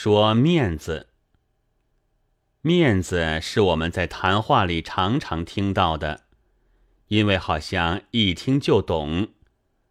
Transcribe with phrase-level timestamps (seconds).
[0.00, 1.08] 说面子。
[2.60, 6.26] 面子是我们在谈话里常常听到的，
[7.08, 9.30] 因为好像一听就懂，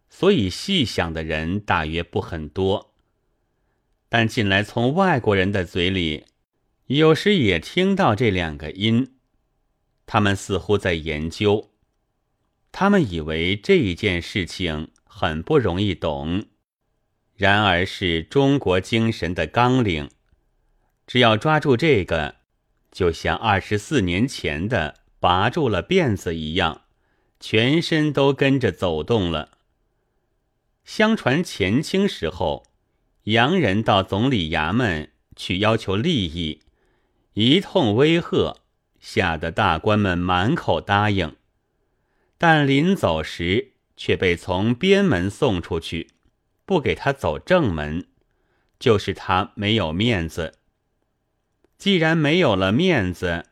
[0.08, 2.94] 所以细想的人大约不很多。
[4.08, 6.24] 但近来从外国人的嘴里，
[6.86, 9.12] 有时也听到这两个音，
[10.06, 11.70] 他们似乎在研究，
[12.72, 16.46] 他们以为这一件事情很不容易懂，
[17.38, 20.10] 然而是中国精神的纲领，
[21.06, 22.34] 只要抓住这个。
[22.90, 26.82] 就像二十四年前的拔住了辫子一样，
[27.38, 29.50] 全身都跟着走动了。
[30.84, 32.64] 相传前清时候，
[33.24, 36.62] 洋人到总理衙门去要求利益，
[37.34, 38.56] 一通威吓，
[38.98, 41.36] 吓得大官们满口答应，
[42.36, 46.08] 但临走时却被从边门送出去，
[46.68, 48.06] 不给他走正门，
[48.78, 50.58] 就是他没有面子。
[51.78, 53.46] 既然没有了面子，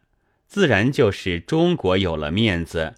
[0.47, 2.95] 自然就是中国有了面子，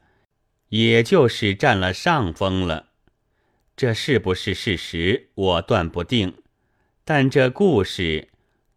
[0.70, 2.88] 也就是占了上风了。
[3.76, 6.34] 这是不是事实，我断不定。
[7.04, 8.26] 但这故事，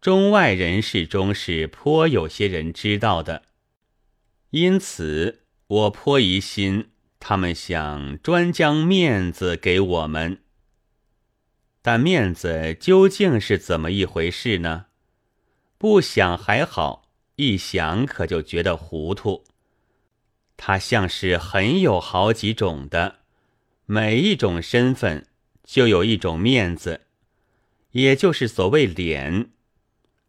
[0.00, 3.42] 中外人士中是颇有些人知道的，
[4.50, 10.38] 因此我颇疑心他们想专将面子给我们。
[11.82, 14.86] 但面子究竟是怎么一回事呢？
[15.76, 19.44] 不想还好，一想可就觉得糊涂。
[20.56, 23.16] 他像是很有好几种的，
[23.84, 25.26] 每一种身份
[25.64, 27.00] 就有一种面子，
[27.90, 29.50] 也就是所谓脸。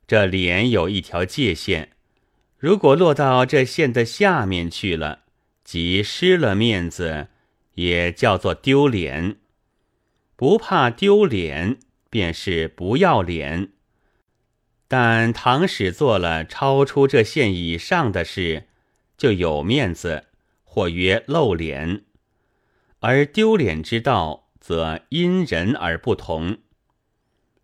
[0.08, 1.90] 这脸有一条界限，
[2.58, 5.20] 如果落到这线的下面去了，
[5.64, 7.28] 即失了面子，
[7.76, 9.38] 也叫做丢脸。
[10.44, 13.70] 不怕丢脸，便是不要脸。
[14.90, 18.68] 但唐使做了超出这线以上的事，
[19.18, 20.26] 就有面子，
[20.66, 22.02] 或曰露脸；
[23.00, 26.58] 而丢脸之道，则因人而不同。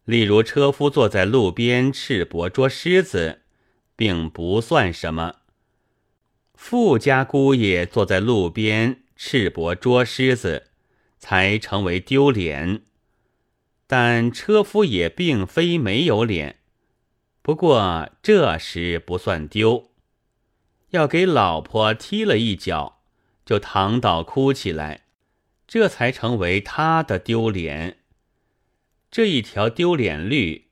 [0.06, 3.42] 例如车夫坐在路边赤膊捉狮子，
[3.98, 5.34] 并不算什么；
[6.56, 10.68] 富家姑爷坐在路边赤膊捉狮子，
[11.20, 12.82] 才成为丢脸。
[13.86, 16.58] 但车夫也并非没有脸。
[17.42, 19.92] 不过这时不算丢，
[20.90, 23.02] 要给老婆踢了一脚，
[23.46, 25.06] 就躺倒哭起来，
[25.68, 27.98] 这才成为他的丢脸。
[29.10, 30.68] 这一条丢脸律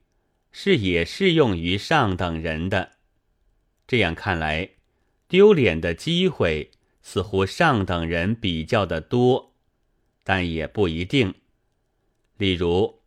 [0.52, 2.92] 是也适用于上等人的。
[3.88, 4.70] 这样看来，
[5.28, 6.70] 丢脸的机会
[7.02, 9.56] 似乎上等人比较的多，
[10.28, 11.36] 但也不一定。
[12.36, 13.00] 例如，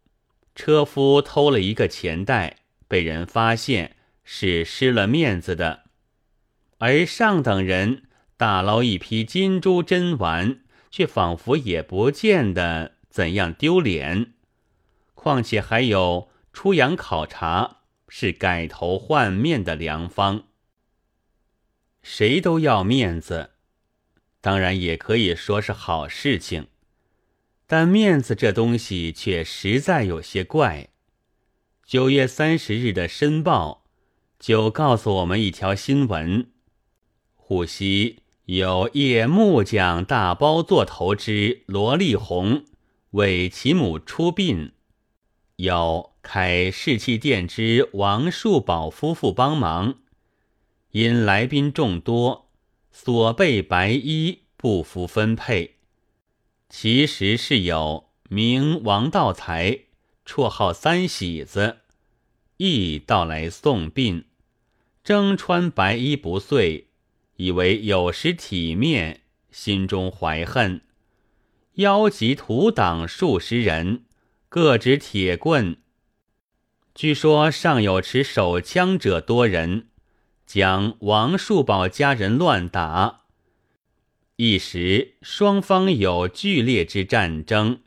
[0.55, 2.57] 车夫偷了一个钱袋。
[2.89, 3.95] 被人发现
[4.25, 5.85] 是失了面子的，
[6.79, 14.33] 而上等人大捞一批金珠珍玩，却仿佛也不见得怎样丢脸。
[15.15, 20.49] 况且还有出洋考察，是改头换面的良方。
[22.03, 23.51] 谁都要面子，
[24.41, 26.67] 当然也可以说是好事情，
[27.73, 30.89] 但面子这东西却实在有些怪。
[31.87, 33.85] 九月三十日的《申报》
[34.45, 36.51] 就告诉我们一条新闻：
[37.37, 42.65] 沪西有叶木匠大包座头之罗丽红
[43.11, 44.73] 为其母出殡，
[45.55, 49.95] 有开士气店之王树宝夫妇帮忙，
[50.91, 52.51] 因来宾众多，
[52.91, 55.77] 所备白衣不服分配。
[56.71, 59.81] 其实是有名王道才。
[60.25, 61.79] 绰号三喜子，
[62.59, 64.27] 亦到来送殡，
[65.03, 66.85] 征穿白衣不遂，
[67.35, 70.83] 以为有失体面，心中怀恨，
[71.75, 74.05] 邀集土党数十人，
[74.49, 75.79] 各执铁棍。
[76.95, 79.89] 据说尚有持手枪者多人，
[80.47, 83.20] 将王树宝家人乱打。
[84.43, 87.81] 一时双方有剧烈之战争，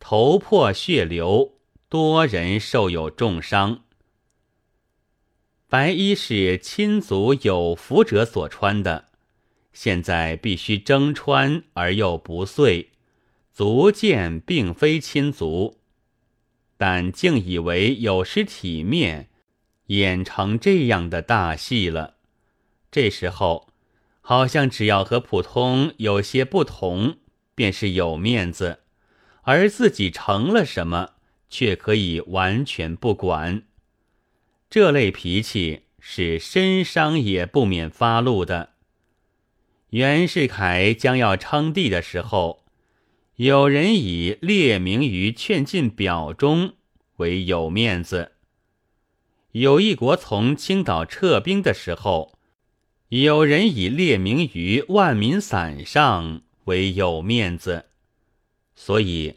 [0.00, 1.52] 头破血流。
[1.88, 3.84] 多人受有重伤。
[5.68, 9.04] 白衣是亲族有福者所穿的，
[9.72, 12.88] 现在必须征穿而又不遂，
[13.52, 15.78] 足见并非亲族，
[16.76, 19.28] 但竟以为有失体面，
[19.86, 22.16] 演成这样的大戏了。
[22.90, 23.68] 这时候，
[24.20, 27.16] 好像只要和普通有些不同，
[27.54, 28.80] 便是有面子，
[29.42, 31.10] 而自己成了什么？
[31.48, 33.64] 却可以完全不管，
[34.70, 38.74] 这类脾气是身伤也不免发怒的。
[39.88, 42.64] 袁世凯将要称帝的时候，
[43.34, 46.74] 有人以列名于劝进表中
[47.16, 48.30] 为有面子；
[49.50, 52.38] 有一国从青岛撤兵的时候，
[53.10, 57.86] 有人以列名于万民伞上为有面子。
[58.74, 59.36] 所以，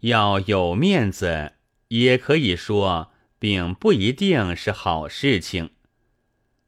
[0.00, 1.52] 要有面子，
[1.88, 3.10] 也可以说。
[3.40, 5.70] 并不一定是好事情，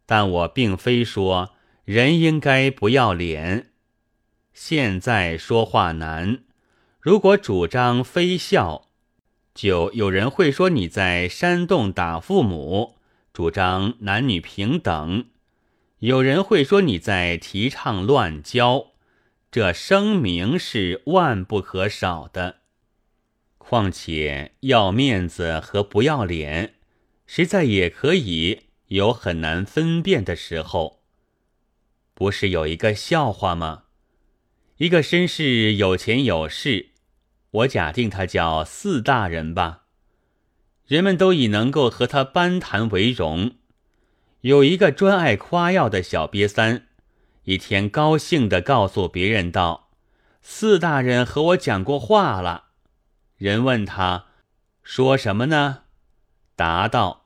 [0.06, 1.50] 但我并非说
[1.84, 3.72] 人应该不要脸。
[4.54, 6.44] 现在说话难，
[7.00, 8.86] 如果主张非孝，
[9.52, 12.94] 就有人会说你在煽动打父母；
[13.32, 15.24] 主张男女平等，
[16.00, 18.92] 有人会说你在提倡乱交。
[19.50, 22.60] 这声明是万不可少的。
[23.58, 26.74] 况且要面子和不要脸，
[27.26, 31.02] 实在也可以有很难分辨的时候。
[32.14, 33.84] 不是有一个笑话吗？
[34.78, 36.90] 一个绅士有钱有势，
[37.50, 39.82] 我假定他叫四大人吧，
[40.86, 43.56] 人们都以能够和他攀谈为荣。
[44.42, 46.86] 有一个专爱夸耀的小瘪三，
[47.44, 49.90] 一天高兴地告诉别人道
[50.40, 52.68] ：“四大人和我讲过话了。”
[53.36, 54.26] 人问他，
[54.82, 55.82] 说什么呢？
[56.56, 57.24] 答道：“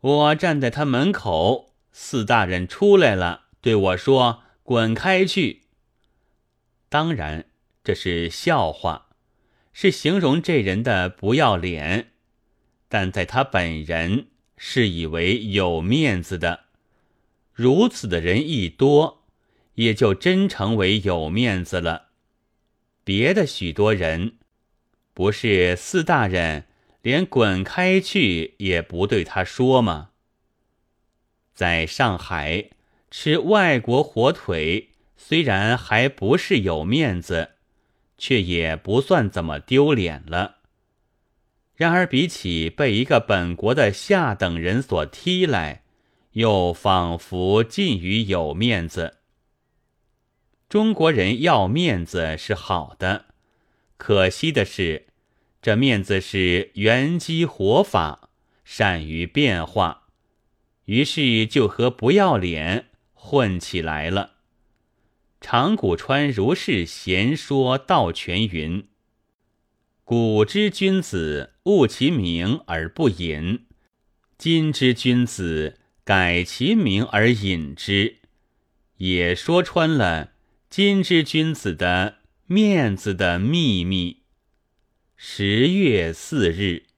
[0.00, 5.62] 我站在他门口，四大人出来了，对我说：‘滚开去。’
[6.90, 7.44] 当然，
[7.84, 9.06] 这是笑话，
[9.72, 12.10] 是形容这人的不要脸。
[12.88, 14.29] 但在他本人
[14.62, 16.64] 是以为有面子的，
[17.54, 19.24] 如此的人一多，
[19.76, 22.08] 也就真成为有面子了。
[23.02, 24.34] 别的许多人。”
[25.12, 26.66] 不是四大人
[27.02, 30.10] 连滚开去也不对他说吗？
[31.52, 32.70] 在上海
[33.10, 37.50] 吃外国火腿，虽然还不是有面子，
[38.16, 40.59] 却也不算怎么丢脸了。
[41.80, 45.82] 然而比起被一个本国的下等人所踢来，
[46.32, 49.20] 又仿佛近于有面子。
[50.68, 53.24] 中国人要面子是好的，
[53.96, 55.06] 可惜的是。
[55.62, 58.28] 这面子是圆机活法，
[58.62, 60.08] 善于变化，
[60.84, 64.32] 于是就和不要脸混起来了。
[65.40, 68.86] 长谷川如是闲说道全云
[70.10, 73.66] ：“古之君子务其名而不隐，
[74.36, 78.16] 今之君子改其名而隐之。”
[78.98, 80.32] 也说穿了
[80.68, 82.16] 今之君子的
[82.46, 84.24] 面子的秘密。
[85.14, 86.89] 十月四日。